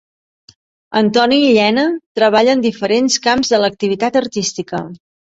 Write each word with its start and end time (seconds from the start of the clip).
Antoni 0.99 1.35
Llena 1.57 1.83
treballa 2.19 2.55
en 2.57 2.63
diferents 2.63 3.17
camps 3.27 3.53
de 3.57 3.59
l'activitat 3.65 4.17
artística. 4.23 4.81